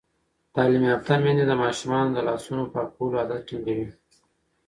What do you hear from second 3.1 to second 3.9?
عادت ټینګوي.